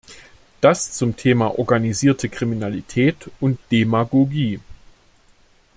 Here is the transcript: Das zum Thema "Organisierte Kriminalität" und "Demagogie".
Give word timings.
Das 0.61 0.93
zum 0.93 1.15
Thema 1.15 1.59
"Organisierte 1.59 2.27
Kriminalität" 2.27 3.29
und 3.39 3.59
"Demagogie". 3.69 4.59